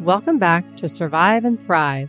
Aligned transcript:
Welcome 0.00 0.38
back 0.38 0.78
to 0.78 0.88
Survive 0.88 1.44
and 1.44 1.62
Thrive, 1.62 2.08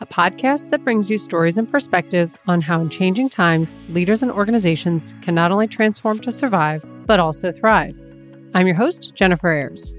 a 0.00 0.06
podcast 0.06 0.70
that 0.70 0.82
brings 0.82 1.10
you 1.10 1.18
stories 1.18 1.58
and 1.58 1.70
perspectives 1.70 2.38
on 2.46 2.62
how, 2.62 2.80
in 2.80 2.88
changing 2.88 3.28
times, 3.28 3.76
leaders 3.90 4.22
and 4.22 4.32
organizations 4.32 5.14
can 5.20 5.34
not 5.34 5.52
only 5.52 5.68
transform 5.68 6.20
to 6.20 6.32
survive, 6.32 6.82
but 7.04 7.20
also 7.20 7.52
thrive. 7.52 7.94
I'm 8.54 8.66
your 8.66 8.76
host, 8.76 9.14
Jennifer 9.14 9.52
Ayers. 9.52 9.92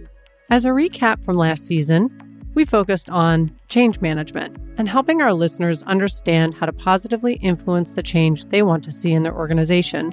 As 0.49 0.65
a 0.65 0.69
recap 0.69 1.23
from 1.23 1.37
last 1.37 1.63
season, 1.63 2.09
we 2.55 2.65
focused 2.65 3.07
on 3.11 3.55
change 3.69 4.01
management 4.01 4.57
and 4.79 4.89
helping 4.89 5.21
our 5.21 5.31
listeners 5.31 5.83
understand 5.83 6.55
how 6.55 6.65
to 6.65 6.73
positively 6.73 7.35
influence 7.35 7.93
the 7.93 8.01
change 8.01 8.45
they 8.45 8.63
want 8.63 8.83
to 8.85 8.91
see 8.91 9.11
in 9.11 9.21
their 9.21 9.37
organization, 9.37 10.11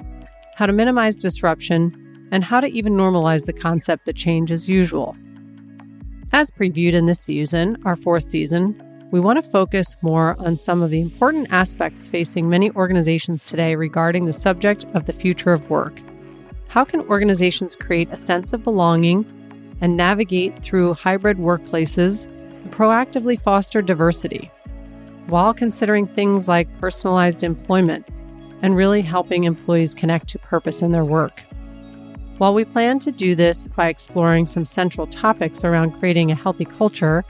how 0.53 0.67
to 0.67 0.73
minimize 0.73 1.15
disruption, 1.15 2.29
and 2.31 2.43
how 2.43 2.59
to 2.59 2.67
even 2.67 2.93
normalize 2.93 3.45
the 3.45 3.53
concept 3.53 4.05
that 4.05 4.15
change 4.15 4.51
is 4.51 4.69
usual. 4.69 5.17
As 6.31 6.51
previewed 6.51 6.93
in 6.93 7.07
this 7.07 7.19
season, 7.19 7.81
our 7.85 7.95
fourth 7.95 8.29
season, 8.29 8.79
we 9.09 9.19
want 9.19 9.43
to 9.43 9.49
focus 9.49 9.95
more 10.03 10.35
on 10.37 10.57
some 10.57 10.83
of 10.83 10.91
the 10.91 11.01
important 11.01 11.47
aspects 11.49 12.07
facing 12.07 12.47
many 12.47 12.69
organizations 12.71 13.43
today 13.43 13.75
regarding 13.75 14.25
the 14.25 14.33
subject 14.33 14.85
of 14.93 15.07
the 15.07 15.13
future 15.13 15.51
of 15.51 15.71
work. 15.71 15.99
How 16.67 16.85
can 16.85 17.01
organizations 17.01 17.75
create 17.75 18.09
a 18.11 18.17
sense 18.17 18.53
of 18.53 18.63
belonging 18.63 19.25
and 19.81 19.97
navigate 19.97 20.61
through 20.61 20.93
hybrid 20.93 21.37
workplaces 21.37 22.27
and 22.27 22.71
proactively 22.71 23.41
foster 23.41 23.81
diversity 23.81 24.51
while 25.25 25.51
considering 25.51 26.05
things 26.05 26.47
like 26.47 26.79
personalized 26.79 27.43
employment 27.43 28.07
and 28.61 28.75
really 28.75 29.01
helping 29.01 29.45
employees 29.45 29.95
connect 29.95 30.27
to 30.27 30.37
purpose 30.37 30.83
in 30.83 30.91
their 30.91 31.05
work? 31.05 31.43
While 32.39 32.53
we 32.53 32.63
plan 32.63 32.99
to 32.99 33.11
do 33.11 33.35
this 33.35 33.67
by 33.67 33.89
exploring 33.89 34.45
some 34.45 34.65
central 34.65 35.05
topics 35.07 35.65
around 35.65 35.99
creating 35.99 36.31
a 36.31 36.35
healthy 36.35 36.63
culture 36.63 37.25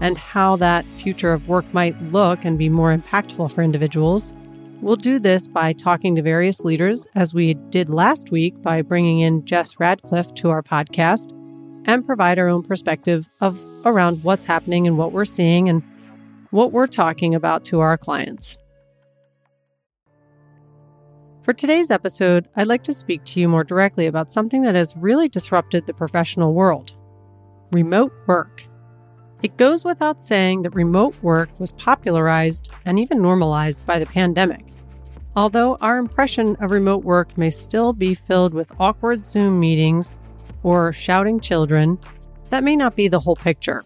and 0.00 0.16
how 0.16 0.54
that 0.54 0.86
future 0.94 1.32
of 1.32 1.48
work 1.48 1.64
might 1.74 2.00
look 2.12 2.44
and 2.44 2.56
be 2.56 2.68
more 2.68 2.96
impactful 2.96 3.52
for 3.52 3.64
individuals, 3.64 4.32
we'll 4.80 4.94
do 4.94 5.18
this 5.18 5.48
by 5.48 5.72
talking 5.72 6.14
to 6.14 6.22
various 6.22 6.60
leaders, 6.60 7.08
as 7.16 7.34
we 7.34 7.54
did 7.70 7.90
last 7.90 8.30
week 8.30 8.62
by 8.62 8.82
bringing 8.82 9.18
in 9.18 9.44
Jess 9.44 9.80
Radcliffe 9.80 10.32
to 10.34 10.50
our 10.50 10.62
podcast, 10.62 11.32
and 11.84 12.06
provide 12.06 12.38
our 12.38 12.46
own 12.46 12.62
perspective 12.62 13.28
of 13.40 13.60
around 13.84 14.22
what's 14.22 14.44
happening 14.44 14.86
and 14.86 14.96
what 14.96 15.10
we're 15.10 15.24
seeing 15.24 15.68
and 15.68 15.82
what 16.50 16.70
we're 16.70 16.86
talking 16.86 17.34
about 17.34 17.64
to 17.64 17.80
our 17.80 17.98
clients. 17.98 18.56
For 21.42 21.52
today's 21.52 21.90
episode, 21.90 22.46
I'd 22.54 22.68
like 22.68 22.84
to 22.84 22.92
speak 22.92 23.24
to 23.24 23.40
you 23.40 23.48
more 23.48 23.64
directly 23.64 24.06
about 24.06 24.30
something 24.30 24.62
that 24.62 24.76
has 24.76 24.96
really 24.96 25.28
disrupted 25.28 25.84
the 25.84 25.92
professional 25.92 26.54
world 26.54 26.94
remote 27.72 28.12
work. 28.28 28.68
It 29.42 29.56
goes 29.56 29.84
without 29.84 30.22
saying 30.22 30.62
that 30.62 30.76
remote 30.76 31.20
work 31.20 31.48
was 31.58 31.72
popularized 31.72 32.72
and 32.84 32.96
even 32.96 33.20
normalized 33.20 33.84
by 33.84 33.98
the 33.98 34.06
pandemic. 34.06 34.64
Although 35.34 35.78
our 35.80 35.98
impression 35.98 36.54
of 36.60 36.70
remote 36.70 37.02
work 37.02 37.36
may 37.36 37.50
still 37.50 37.92
be 37.92 38.14
filled 38.14 38.54
with 38.54 38.70
awkward 38.78 39.26
Zoom 39.26 39.58
meetings 39.58 40.14
or 40.62 40.92
shouting 40.92 41.40
children, 41.40 41.98
that 42.50 42.62
may 42.62 42.76
not 42.76 42.94
be 42.94 43.08
the 43.08 43.18
whole 43.18 43.34
picture. 43.34 43.82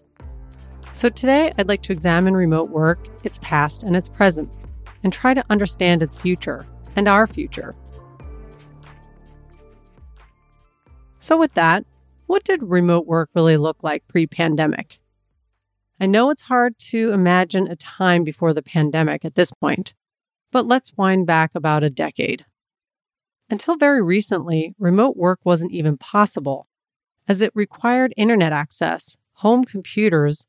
So 0.93 1.09
today, 1.09 1.55
I'd 1.57 1.69
like 1.69 1.83
to 1.84 1.93
examine 1.93 2.37
remote 2.37 2.69
work, 2.69 3.09
its 3.25 3.39
past 3.41 3.83
and 3.83 3.97
its 3.97 4.09
present, 4.09 4.53
and 5.03 5.11
try 5.11 5.33
to 5.33 5.45
understand 5.49 6.03
its 6.03 6.19
future 6.19 6.67
and 6.97 7.06
our 7.06 7.27
future. 7.27 7.75
So, 11.19 11.36
with 11.36 11.55
that, 11.55 11.84
what 12.27 12.44
did 12.44 12.62
remote 12.62 13.06
work 13.06 13.30
really 13.34 13.56
look 13.56 13.83
like 13.83 14.06
pre 14.08 14.27
pandemic? 14.27 14.98
I 16.00 16.06
know 16.06 16.31
it's 16.31 16.43
hard 16.43 16.78
to 16.91 17.12
imagine 17.12 17.69
a 17.69 17.76
time 17.76 18.22
before 18.22 18.53
the 18.53 18.62
pandemic 18.62 19.25
at 19.25 19.34
this 19.34 19.50
point, 19.53 19.94
but 20.53 20.66
let's 20.66 20.97
wind 20.97 21.26
back 21.26 21.54
about 21.54 21.84
a 21.84 21.91
decade. 21.91 22.44
Until 23.48 23.76
very 23.76 24.03
recently, 24.03 24.75
remote 24.78 25.16
work 25.16 25.41
wasn't 25.44 25.72
even 25.72 25.97
possible, 25.97 26.66
as 27.28 27.41
it 27.41 27.53
required 27.54 28.12
internet 28.16 28.53
access, 28.53 29.16
home 29.34 29.65
computers, 29.65 30.47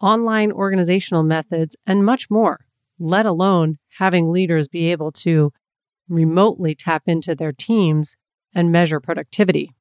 online 0.00 0.50
organizational 0.50 1.22
methods, 1.22 1.76
and 1.86 2.04
much 2.04 2.28
more, 2.28 2.66
let 2.98 3.24
alone 3.24 3.78
having 3.98 4.30
leaders 4.30 4.68
be 4.68 4.90
able 4.90 5.12
to 5.12 5.52
remotely 6.10 6.74
tap 6.74 7.04
into 7.06 7.34
their 7.34 7.52
teams 7.52 8.16
and 8.54 8.72
measure 8.72 9.00
productivity. 9.00 9.74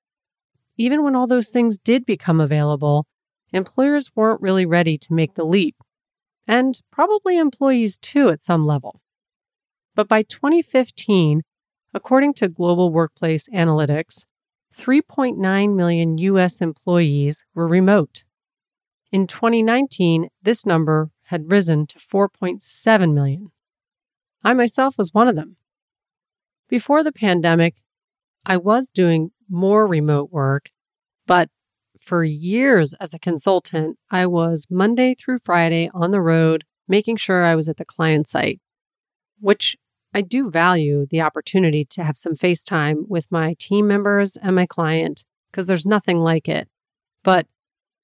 Even 0.78 1.03
when 1.03 1.16
all 1.16 1.28
those 1.28 1.50
things 1.50 1.78
did 1.78 2.06
become 2.06 2.40
available, 2.40 3.06
employers 3.51 4.12
weren't 4.16 4.41
really 4.41 4.66
ready 4.66 4.97
to 4.97 5.13
make 5.13 5.34
the 5.34 5.44
leap, 5.44 5.75
and 6.47 6.79
probably 6.91 7.38
employees 7.38 7.97
too 7.97 8.29
at 8.29 8.44
some 8.44 8.66
level. 8.66 9.01
But 9.95 10.07
by 10.07 10.22
2015, 10.22 11.41
according 11.94 12.34
to 12.35 12.47
Global 12.47 12.91
Workplace 12.91 13.50
Analytics, 13.50 14.25
3.9 14.78 15.75
million 15.75 16.18
U.S. 16.18 16.62
employees 16.62 17.44
were 17.53 17.68
remote. 17.68 18.23
In 19.12 19.28
2019, 19.28 20.29
this 20.41 20.66
number 20.66 21.09
had 21.25 21.51
risen 21.51 21.88
to 21.88 22.00
4.7 22.00 23.13
million. 23.13 23.51
I 24.44 24.53
myself 24.53 24.97
was 24.97 25.13
one 25.13 25.28
of 25.28 25.35
them. 25.35 25.57
Before 26.69 27.03
the 27.03 27.12
pandemic, 27.12 27.78
I 28.46 28.57
was 28.57 28.91
doing 28.91 29.31
more 29.50 29.88
remote 29.88 30.31
work, 30.31 30.69
but 31.25 31.50
for 32.00 32.24
years 32.24 32.94
as 33.02 33.12
a 33.12 33.19
consultant, 33.19 33.97
I 34.12 34.28
was 34.28 34.68
Monday 34.69 35.16
through 35.16 35.40
Friday 35.40 35.90
on 35.96 36.12
the 36.12 36.22
road, 36.22 36.66
making 36.88 37.18
sure 37.18 37.44
I 37.44 37.56
was 37.56 37.68
at 37.68 37.78
the 37.78 37.85
client 37.85 38.28
site, 38.28 38.62
which 39.40 39.78
I 40.13 40.22
do 40.22 40.52
value 40.52 41.07
the 41.09 41.22
opportunity 41.22 41.85
to 41.85 42.03
have 42.03 42.18
some 42.18 42.35
face 42.35 42.63
time 42.63 43.06
with 43.07 43.25
my 43.31 43.56
team 43.57 43.88
members 43.88 44.38
and 44.38 44.56
my 44.56 44.68
client 44.68 45.25
because 45.51 45.66
there's 45.66 45.88
nothing 45.88 46.19
like 46.19 46.47
it. 46.47 46.68
But 47.24 47.47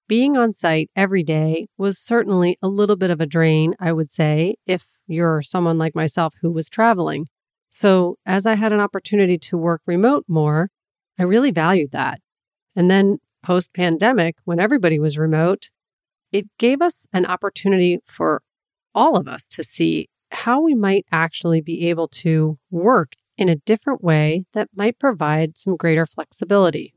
being 0.08 0.38
on 0.38 0.54
site 0.54 0.90
every 0.96 1.24
day 1.24 1.68
was 1.78 2.00
certainly 2.00 2.58
a 2.64 2.68
little 2.68 2.96
bit 2.96 3.12
of 3.12 3.22
a 3.22 3.28
drain, 3.28 3.76
I 3.80 3.92
would 3.92 4.10
say, 4.10 4.56
if 4.66 4.88
you're 5.06 5.44
someone 5.44 5.78
like 5.78 5.94
myself 5.94 6.34
who 6.42 6.52
was 6.52 6.68
traveling. 6.68 7.28
So, 7.76 8.18
as 8.26 8.46
I 8.46 8.56
had 8.56 8.72
an 8.72 8.80
opportunity 8.80 9.38
to 9.38 9.58
work 9.58 9.82
remote 9.86 10.24
more, 10.30 10.70
I 11.20 11.24
really 11.24 11.52
valued 11.52 11.92
that. 11.92 12.22
And 12.74 12.90
then 12.90 13.18
post 13.44 13.74
pandemic, 13.74 14.38
when 14.46 14.62
everybody 14.62 14.98
was 14.98 15.18
remote, 15.18 15.72
it 16.32 16.46
gave 16.58 16.82
us 16.82 17.06
an 17.12 17.26
opportunity 17.26 18.00
for 18.06 18.44
all 18.94 19.18
of 19.18 19.28
us 19.28 19.44
to 19.48 19.62
see 19.62 20.08
how 20.32 20.62
we 20.62 20.74
might 20.74 21.06
actually 21.12 21.60
be 21.60 21.90
able 21.90 22.08
to 22.24 22.58
work 22.72 23.16
in 23.38 23.50
a 23.50 23.58
different 23.58 24.02
way 24.02 24.46
that 24.54 24.70
might 24.74 24.98
provide 24.98 25.58
some 25.58 25.76
greater 25.76 26.06
flexibility. 26.06 26.94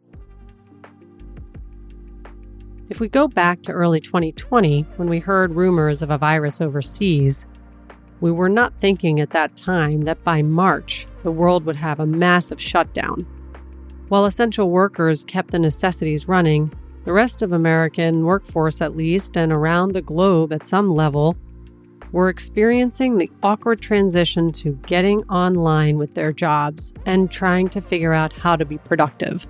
If 2.89 3.01
we 3.01 3.09
go 3.09 3.27
back 3.27 3.63
to 3.63 3.73
early 3.73 3.99
2020, 3.99 4.83
when 4.95 5.09
we 5.09 5.19
heard 5.19 5.57
rumors 5.57 6.03
of 6.03 6.11
a 6.11 6.19
virus 6.19 6.61
overseas, 6.61 7.47
we 8.21 8.31
were 8.31 8.49
not 8.49 8.79
thinking 8.79 9.21
at 9.21 9.31
that 9.31 9.57
time 9.57 10.03
that 10.03 10.23
by 10.25 10.43
March, 10.43 11.07
the 11.23 11.33
world 11.33 11.65
would 11.65 11.77
have 11.77 12.01
a 12.01 12.07
massive 12.07 12.61
shutdown. 12.61 13.27
While 14.09 14.25
essential 14.25 14.71
workers 14.71 15.25
kept 15.25 15.51
the 15.51 15.59
necessities 15.59 16.29
running, 16.29 16.73
the 17.05 17.13
rest 17.13 17.43
of 17.43 17.53
American 17.53 18.25
workforce 18.25 18.81
at 18.81 18.97
least 18.97 19.37
and 19.37 19.53
around 19.53 19.93
the 19.93 20.03
globe 20.03 20.53
at 20.53 20.67
some 20.67 20.91
level 20.91 21.37
were 22.13 22.29
experiencing 22.29 23.19
the 23.19 23.31
awkward 23.43 23.81
transition 23.81 24.51
to 24.53 24.73
getting 24.87 25.23
online 25.29 25.99
with 25.99 26.15
their 26.15 26.33
jobs 26.33 26.93
and 27.07 27.31
trying 27.31 27.69
to 27.69 27.81
figure 27.81 28.13
out 28.13 28.33
how 28.33 28.57
to 28.57 28.65
be 28.65 28.79
productive. 28.79 29.47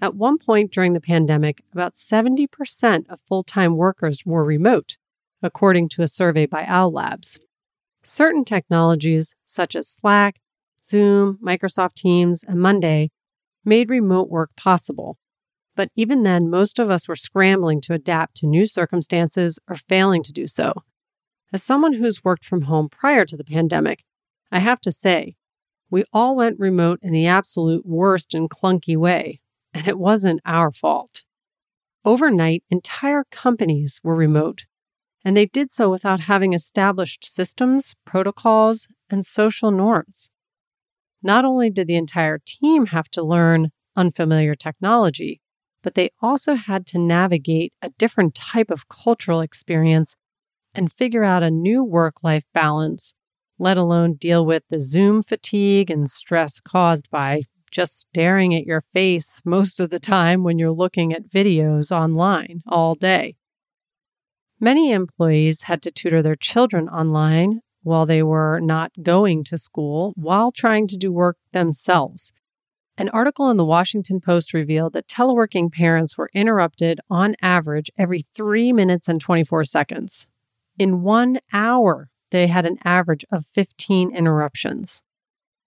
At 0.00 0.14
one 0.14 0.38
point 0.38 0.70
during 0.70 0.92
the 0.92 1.00
pandemic, 1.00 1.62
about 1.72 1.94
70% 1.94 3.08
of 3.08 3.20
full 3.20 3.42
time 3.42 3.76
workers 3.76 4.24
were 4.24 4.44
remote, 4.44 4.96
according 5.42 5.88
to 5.90 6.02
a 6.02 6.08
survey 6.08 6.46
by 6.46 6.64
Owl 6.66 6.92
Labs. 6.92 7.40
Certain 8.04 8.44
technologies, 8.44 9.34
such 9.44 9.74
as 9.74 9.88
Slack, 9.88 10.40
Zoom, 10.84 11.38
Microsoft 11.44 11.94
Teams, 11.94 12.44
and 12.44 12.60
Monday, 12.60 13.10
made 13.64 13.90
remote 13.90 14.30
work 14.30 14.50
possible. 14.56 15.18
But 15.74 15.90
even 15.96 16.22
then, 16.22 16.48
most 16.48 16.78
of 16.78 16.90
us 16.90 17.08
were 17.08 17.16
scrambling 17.16 17.80
to 17.82 17.92
adapt 17.92 18.36
to 18.36 18.46
new 18.46 18.66
circumstances 18.66 19.58
or 19.68 19.76
failing 19.76 20.22
to 20.22 20.32
do 20.32 20.46
so. 20.46 20.72
As 21.52 21.62
someone 21.62 21.94
who's 21.94 22.24
worked 22.24 22.44
from 22.44 22.62
home 22.62 22.88
prior 22.88 23.24
to 23.24 23.36
the 23.36 23.44
pandemic, 23.44 24.04
I 24.52 24.60
have 24.60 24.80
to 24.82 24.92
say, 24.92 25.34
we 25.90 26.04
all 26.12 26.36
went 26.36 26.58
remote 26.58 27.00
in 27.02 27.12
the 27.12 27.26
absolute 27.26 27.86
worst 27.86 28.34
and 28.34 28.48
clunky 28.50 28.96
way, 28.96 29.40
and 29.78 29.86
it 29.86 29.96
wasn't 29.98 30.40
our 30.44 30.72
fault. 30.72 31.22
Overnight, 32.04 32.64
entire 32.68 33.22
companies 33.30 34.00
were 34.02 34.16
remote, 34.16 34.66
and 35.24 35.36
they 35.36 35.46
did 35.46 35.70
so 35.70 35.88
without 35.88 36.20
having 36.20 36.52
established 36.52 37.24
systems, 37.24 37.94
protocols, 38.04 38.88
and 39.08 39.24
social 39.24 39.70
norms. 39.70 40.30
Not 41.22 41.44
only 41.44 41.70
did 41.70 41.86
the 41.86 41.94
entire 41.94 42.40
team 42.44 42.86
have 42.86 43.08
to 43.10 43.22
learn 43.22 43.70
unfamiliar 43.94 44.56
technology, 44.56 45.40
but 45.80 45.94
they 45.94 46.10
also 46.20 46.54
had 46.54 46.84
to 46.86 46.98
navigate 46.98 47.72
a 47.80 47.90
different 47.90 48.34
type 48.34 48.72
of 48.72 48.88
cultural 48.88 49.40
experience 49.40 50.16
and 50.74 50.92
figure 50.92 51.22
out 51.22 51.44
a 51.44 51.52
new 51.52 51.84
work 51.84 52.24
life 52.24 52.44
balance, 52.52 53.14
let 53.60 53.76
alone 53.76 54.14
deal 54.14 54.44
with 54.44 54.64
the 54.70 54.80
Zoom 54.80 55.22
fatigue 55.22 55.88
and 55.88 56.10
stress 56.10 56.60
caused 56.60 57.10
by 57.10 57.42
just 57.70 58.00
staring 58.00 58.54
at 58.54 58.64
your 58.64 58.80
face 58.80 59.40
most 59.44 59.80
of 59.80 59.90
the 59.90 59.98
time 59.98 60.42
when 60.42 60.58
you're 60.58 60.70
looking 60.70 61.12
at 61.12 61.28
videos 61.28 61.90
online 61.90 62.62
all 62.66 62.94
day. 62.94 63.36
Many 64.60 64.92
employees 64.92 65.62
had 65.62 65.82
to 65.82 65.90
tutor 65.90 66.22
their 66.22 66.36
children 66.36 66.88
online 66.88 67.60
while 67.82 68.06
they 68.06 68.22
were 68.22 68.60
not 68.60 68.92
going 69.02 69.44
to 69.44 69.56
school 69.56 70.12
while 70.16 70.50
trying 70.50 70.88
to 70.88 70.96
do 70.96 71.12
work 71.12 71.36
themselves. 71.52 72.32
An 72.96 73.08
article 73.10 73.48
in 73.48 73.56
the 73.56 73.64
Washington 73.64 74.20
Post 74.20 74.52
revealed 74.52 74.92
that 74.94 75.06
teleworking 75.06 75.72
parents 75.72 76.18
were 76.18 76.30
interrupted 76.34 76.98
on 77.08 77.36
average 77.40 77.92
every 77.96 78.22
three 78.34 78.72
minutes 78.72 79.08
and 79.08 79.20
24 79.20 79.64
seconds. 79.64 80.26
In 80.76 81.02
one 81.02 81.38
hour, 81.52 82.10
they 82.30 82.48
had 82.48 82.66
an 82.66 82.78
average 82.84 83.24
of 83.30 83.46
15 83.46 84.14
interruptions. 84.14 85.02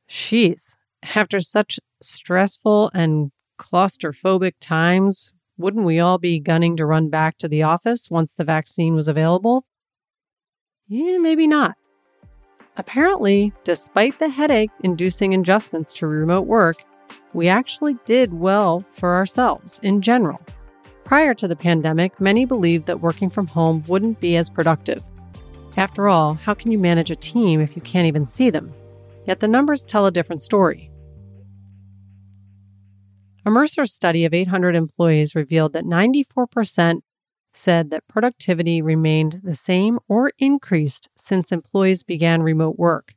Sheesh, 0.10 0.76
after 1.04 1.40
such 1.40 1.80
stressful 2.02 2.92
and 2.94 3.32
claustrophobic 3.60 4.54
times, 4.60 5.34
wouldn't 5.58 5.86
we 5.86 6.00
all 6.00 6.18
be 6.18 6.40
gunning 6.40 6.76
to 6.78 6.86
run 6.86 7.10
back 7.10 7.38
to 7.38 7.48
the 7.48 7.64
office 7.64 8.10
once 8.10 8.34
the 8.34 8.44
vaccine 8.44 8.96
was 8.96 9.08
available? 9.08 9.66
Yeah, 10.88 11.18
maybe 11.18 11.48
not. 11.48 11.76
Apparently, 12.78 13.54
despite 13.64 14.20
the 14.20 14.30
headache 14.30 14.72
inducing 14.84 15.34
adjustments 15.34 15.94
to 15.94 16.08
remote 16.08 16.48
work, 16.48 16.84
we 17.34 17.48
actually 17.48 17.96
did 18.06 18.34
well 18.34 18.82
for 18.90 19.16
ourselves 19.16 19.80
in 19.84 20.02
general. 20.02 20.40
Prior 21.04 21.34
to 21.34 21.48
the 21.48 21.56
pandemic, 21.56 22.20
many 22.22 22.46
believed 22.46 22.86
that 22.88 23.02
working 23.02 23.30
from 23.30 23.48
home 23.48 23.84
wouldn't 23.88 24.20
be 24.22 24.38
as 24.38 24.50
productive. 24.50 25.04
After 25.78 26.08
all, 26.08 26.34
how 26.34 26.54
can 26.54 26.72
you 26.72 26.78
manage 26.78 27.12
a 27.12 27.16
team 27.16 27.62
if 27.62 27.76
you 27.76 27.82
can't 27.82 28.08
even 28.08 28.26
see 28.26 28.50
them? 28.50 28.72
Yet 29.26 29.40
the 29.40 29.48
numbers 29.48 29.86
tell 29.86 30.06
a 30.06 30.12
different 30.12 30.42
story. 30.42 30.91
A 33.44 33.50
Mercer 33.50 33.86
study 33.86 34.24
of 34.24 34.36
800 34.36 34.76
employees 34.76 35.34
revealed 35.34 35.74
that 35.74 35.84
94% 35.84 37.02
said 37.54 37.90
that 37.90 38.08
productivity 38.08 38.82
remained 38.82 39.42
the 39.44 39.56
same 39.56 40.00
or 40.08 40.32
increased 40.38 41.10
since 41.18 41.52
employees 41.52 42.04
began 42.04 42.44
remote 42.44 42.78
work. 42.78 43.16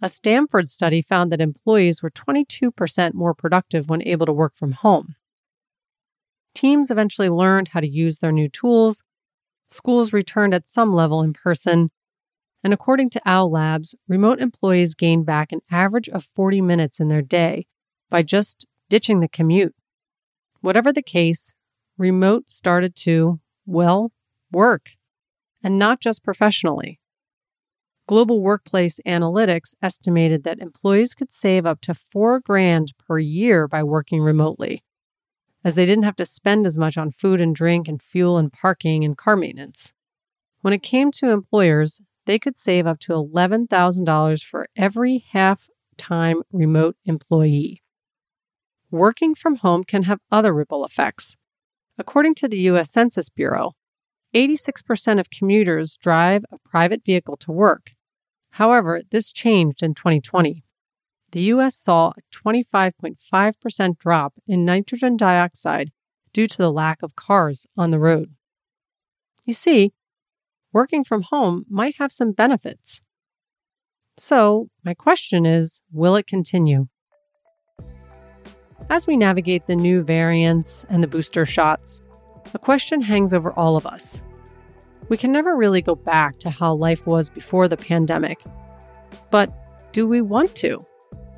A 0.00 0.08
Stanford 0.08 0.68
study 0.68 1.02
found 1.02 1.30
that 1.30 1.40
employees 1.40 2.02
were 2.02 2.10
22% 2.10 3.14
more 3.14 3.34
productive 3.34 3.88
when 3.88 4.02
able 4.06 4.26
to 4.26 4.32
work 4.32 4.56
from 4.56 4.72
home. 4.72 5.16
Teams 6.54 6.90
eventually 6.90 7.28
learned 7.28 7.68
how 7.68 7.80
to 7.80 7.88
use 7.88 8.18
their 8.18 8.32
new 8.32 8.48
tools. 8.48 9.02
Schools 9.70 10.12
returned 10.12 10.54
at 10.54 10.66
some 10.66 10.92
level 10.92 11.22
in 11.22 11.34
person. 11.34 11.90
And 12.64 12.72
according 12.72 13.10
to 13.10 13.22
Owl 13.24 13.50
Labs, 13.50 13.94
remote 14.08 14.40
employees 14.40 14.94
gained 14.94 15.26
back 15.26 15.52
an 15.52 15.60
average 15.70 16.08
of 16.08 16.28
40 16.34 16.60
minutes 16.62 17.00
in 17.00 17.08
their 17.08 17.22
day 17.22 17.66
by 18.10 18.22
just 18.22 18.66
ditching 18.92 19.20
the 19.20 19.28
commute. 19.28 19.74
Whatever 20.60 20.92
the 20.92 21.00
case, 21.00 21.54
remote 21.96 22.50
started 22.50 22.94
to, 22.94 23.40
well, 23.64 24.12
work, 24.50 24.90
and 25.64 25.78
not 25.78 25.98
just 25.98 26.22
professionally. 26.22 27.00
Global 28.06 28.42
Workplace 28.42 29.00
Analytics 29.06 29.74
estimated 29.80 30.44
that 30.44 30.58
employees 30.58 31.14
could 31.14 31.32
save 31.32 31.64
up 31.64 31.80
to 31.80 31.94
4 31.94 32.40
grand 32.40 32.92
per 32.98 33.18
year 33.18 33.66
by 33.66 33.82
working 33.82 34.20
remotely, 34.20 34.84
as 35.64 35.74
they 35.74 35.86
didn't 35.86 36.04
have 36.04 36.16
to 36.16 36.26
spend 36.26 36.66
as 36.66 36.76
much 36.76 36.98
on 36.98 37.12
food 37.12 37.40
and 37.40 37.54
drink 37.54 37.88
and 37.88 38.02
fuel 38.02 38.36
and 38.36 38.52
parking 38.52 39.04
and 39.04 39.16
car 39.16 39.36
maintenance. 39.36 39.94
When 40.60 40.74
it 40.74 40.82
came 40.82 41.10
to 41.12 41.30
employers, 41.30 42.02
they 42.26 42.38
could 42.38 42.58
save 42.58 42.86
up 42.86 42.98
to 43.00 43.12
$11,000 43.12 44.44
for 44.44 44.68
every 44.76 45.24
half 45.32 45.70
time 45.96 46.42
remote 46.52 46.96
employee. 47.06 47.81
Working 48.92 49.34
from 49.34 49.56
home 49.56 49.84
can 49.84 50.02
have 50.02 50.20
other 50.30 50.52
ripple 50.52 50.84
effects. 50.84 51.38
According 51.96 52.34
to 52.36 52.46
the 52.46 52.58
U.S. 52.58 52.92
Census 52.92 53.30
Bureau, 53.30 53.72
86% 54.34 55.18
of 55.18 55.30
commuters 55.30 55.96
drive 55.96 56.44
a 56.52 56.58
private 56.58 57.02
vehicle 57.02 57.38
to 57.38 57.50
work. 57.50 57.92
However, 58.50 59.00
this 59.10 59.32
changed 59.32 59.82
in 59.82 59.94
2020. 59.94 60.62
The 61.30 61.42
U.S. 61.44 61.74
saw 61.74 62.10
a 62.10 62.36
25.5% 62.36 63.98
drop 63.98 64.34
in 64.46 64.66
nitrogen 64.66 65.16
dioxide 65.16 65.90
due 66.34 66.46
to 66.46 66.58
the 66.58 66.70
lack 66.70 67.02
of 67.02 67.16
cars 67.16 67.66
on 67.78 67.92
the 67.92 67.98
road. 67.98 68.34
You 69.46 69.54
see, 69.54 69.92
working 70.70 71.02
from 71.02 71.22
home 71.22 71.64
might 71.70 71.96
have 71.96 72.12
some 72.12 72.32
benefits. 72.32 73.00
So, 74.18 74.68
my 74.84 74.92
question 74.92 75.46
is 75.46 75.80
will 75.90 76.14
it 76.16 76.26
continue? 76.26 76.88
As 78.92 79.06
we 79.06 79.16
navigate 79.16 79.66
the 79.66 79.74
new 79.74 80.02
variants 80.02 80.84
and 80.90 81.02
the 81.02 81.06
booster 81.06 81.46
shots, 81.46 82.02
a 82.52 82.58
question 82.58 83.00
hangs 83.00 83.32
over 83.32 83.50
all 83.54 83.78
of 83.78 83.86
us. 83.86 84.20
We 85.08 85.16
can 85.16 85.32
never 85.32 85.56
really 85.56 85.80
go 85.80 85.94
back 85.94 86.38
to 86.40 86.50
how 86.50 86.74
life 86.74 87.06
was 87.06 87.30
before 87.30 87.68
the 87.68 87.78
pandemic. 87.78 88.44
But 89.30 89.50
do 89.92 90.06
we 90.06 90.20
want 90.20 90.54
to? 90.56 90.84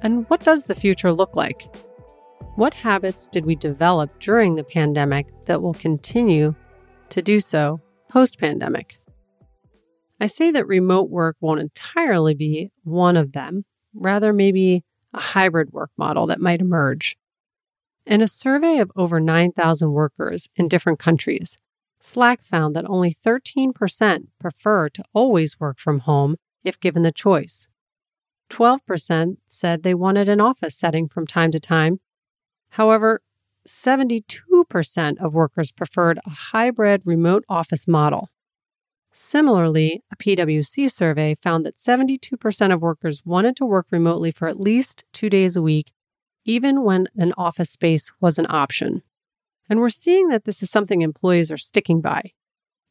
And 0.03 0.29
what 0.29 0.43
does 0.43 0.65
the 0.65 0.75
future 0.75 1.13
look 1.13 1.37
like? 1.37 1.73
What 2.57 2.75
habits 2.75 3.29
did 3.29 3.47
we 3.47 3.55
develop 3.55 4.11
during 4.19 4.57
the 4.57 4.65
pandemic 4.65 5.29
that 5.45 5.63
will 5.63 5.75
continue 5.75 6.57
to 7.11 7.23
do 7.23 7.39
so 7.39 7.81
post 8.09 8.41
pandemic? 8.41 8.99
I 10.21 10.27
say 10.27 10.51
that 10.51 10.67
remote 10.67 11.09
work 11.09 11.37
won't 11.41 11.61
entirely 11.61 12.35
be 12.35 12.73
one 12.83 13.17
of 13.17 13.33
them, 13.33 13.65
rather, 13.95 14.33
maybe 14.33 14.83
a 15.13 15.21
hybrid 15.21 15.73
work 15.73 15.91
model 15.97 16.27
that 16.27 16.41
might 16.41 16.61
emerge. 16.61 17.17
In 18.07 18.21
a 18.21 18.29
survey 18.29 18.79
of 18.79 18.93
over 18.97 19.19
9,000 19.19 19.93
workers 19.93 20.49
in 20.57 20.69
different 20.69 20.99
countries, 20.99 21.57
Slack 22.01 22.43
found 22.43 22.77
that 22.77 22.85
only 22.87 23.17
13% 23.25 24.27
prefer 24.39 24.91
to 24.91 25.05
always 25.15 25.59
work 25.59 25.79
from 25.79 26.01
home 26.01 26.37
if 26.63 26.79
given 26.79 27.03
the 27.03 27.13
choice. 27.13 27.67
12% 28.51 29.39
said 29.47 29.83
they 29.83 29.95
wanted 29.95 30.29
an 30.29 30.39
office 30.39 30.77
setting 30.77 31.09
from 31.09 31.27
time 31.27 31.51
to 31.51 31.59
time. 31.59 32.01
However, 32.71 33.23
72% 33.67 35.19
of 35.19 35.33
workers 35.33 35.73
preferred 35.73 36.19
a 36.27 36.31
hybrid 36.31 37.03
remote 37.07 37.45
office 37.49 37.89
model. 37.89 38.29
Similarly, 39.13 40.03
a 40.13 40.17
PwC 40.17 40.91
survey 40.91 41.35
found 41.35 41.65
that 41.65 41.77
72% 41.77 42.75
of 42.75 42.83
workers 42.83 43.23
wanted 43.25 43.57
to 43.57 43.65
work 43.65 43.87
remotely 43.91 44.31
for 44.31 44.47
at 44.47 44.61
least 44.61 45.05
two 45.15 45.31
days 45.31 45.57
a 45.57 45.63
week 45.63 45.94
even 46.45 46.83
when 46.83 47.09
an 47.17 47.33
office 47.37 47.71
space 47.71 48.13
was 48.21 48.39
an 48.39 48.47
option. 48.49 49.03
And 49.69 49.81
we're 49.81 49.89
seeing 49.89 50.29
that 50.29 50.45
this 50.45 50.63
is 50.63 50.71
something 50.71 51.03
employees 51.03 51.51
are 51.51 51.57
sticking 51.57 52.01
by. 52.01 52.33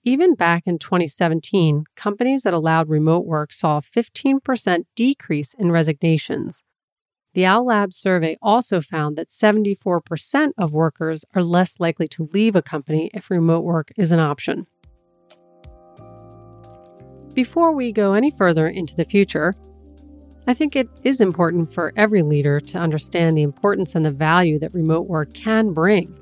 Even 0.03 0.35
back 0.35 0.63
in 0.65 0.79
2017, 0.79 1.85
companies 1.95 2.41
that 2.41 2.53
allowed 2.53 2.89
remote 2.89 3.25
work 3.25 3.53
saw 3.53 3.77
a 3.77 3.81
15% 3.81 4.85
decrease 4.95 5.53
in 5.53 5.71
resignations. 5.71 6.63
The 7.33 7.45
Owl 7.45 7.67
Lab 7.67 7.93
survey 7.93 8.37
also 8.41 8.81
found 8.81 9.15
that 9.15 9.27
74% 9.27 10.49
of 10.57 10.73
workers 10.73 11.25
are 11.33 11.41
less 11.41 11.79
likely 11.79 12.07
to 12.09 12.29
leave 12.33 12.55
a 12.55 12.61
company 12.61 13.09
if 13.13 13.31
remote 13.31 13.63
work 13.63 13.91
is 13.97 14.11
an 14.11 14.19
option. 14.19 14.67
Before 17.33 17.71
we 17.71 17.91
go 17.91 18.13
any 18.13 18.29
further 18.29 18.67
into 18.67 18.95
the 18.95 19.05
future, 19.05 19.55
I 20.45 20.53
think 20.53 20.75
it 20.75 20.89
is 21.03 21.21
important 21.21 21.73
for 21.73 21.93
every 21.95 22.21
leader 22.21 22.59
to 22.59 22.77
understand 22.77 23.37
the 23.37 23.43
importance 23.43 23.95
and 23.95 24.05
the 24.05 24.11
value 24.11 24.59
that 24.59 24.73
remote 24.73 25.07
work 25.07 25.33
can 25.33 25.71
bring. 25.71 26.13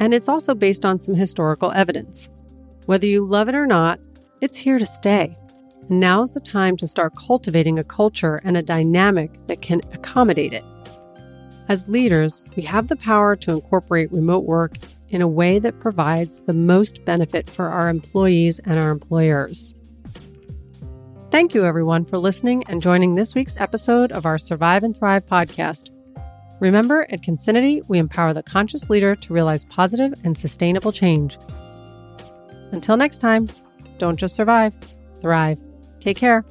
And 0.00 0.14
it's 0.14 0.28
also 0.28 0.54
based 0.54 0.86
on 0.86 0.98
some 0.98 1.14
historical 1.14 1.70
evidence. 1.72 2.30
Whether 2.86 3.06
you 3.06 3.26
love 3.26 3.48
it 3.48 3.54
or 3.54 3.66
not, 3.66 4.00
it's 4.40 4.56
here 4.56 4.78
to 4.78 4.86
stay. 4.86 5.36
Now's 5.90 6.32
the 6.32 6.40
time 6.40 6.76
to 6.78 6.86
start 6.86 7.16
cultivating 7.16 7.78
a 7.78 7.84
culture 7.84 8.40
and 8.44 8.56
a 8.56 8.62
dynamic 8.62 9.46
that 9.46 9.60
can 9.60 9.82
accommodate 9.92 10.52
it. 10.52 10.64
As 11.68 11.88
leaders, 11.88 12.42
we 12.56 12.62
have 12.62 12.88
the 12.88 12.96
power 12.96 13.36
to 13.36 13.52
incorporate 13.52 14.10
remote 14.10 14.44
work 14.44 14.76
in 15.10 15.20
a 15.20 15.28
way 15.28 15.58
that 15.58 15.80
provides 15.80 16.40
the 16.42 16.54
most 16.54 17.04
benefit 17.04 17.50
for 17.50 17.68
our 17.68 17.90
employees 17.90 18.58
and 18.60 18.82
our 18.82 18.90
employers. 18.90 19.74
Thank 21.30 21.54
you, 21.54 21.66
everyone, 21.66 22.06
for 22.06 22.16
listening 22.16 22.64
and 22.70 22.80
joining 22.80 23.14
this 23.14 23.34
week's 23.34 23.54
episode 23.58 24.12
of 24.12 24.24
our 24.24 24.38
Survive 24.38 24.82
and 24.82 24.96
Thrive 24.96 25.26
podcast. 25.26 25.90
Remember, 26.58 27.06
at 27.10 27.22
Concinity, 27.22 27.82
we 27.86 27.98
empower 27.98 28.32
the 28.32 28.42
conscious 28.42 28.88
leader 28.88 29.14
to 29.14 29.34
realize 29.34 29.66
positive 29.66 30.14
and 30.24 30.36
sustainable 30.38 30.90
change. 30.90 31.38
Until 32.72 32.96
next 32.96 33.18
time, 33.18 33.46
don't 33.98 34.16
just 34.16 34.36
survive, 34.36 34.72
thrive. 35.20 35.58
Take 36.00 36.16
care. 36.16 36.46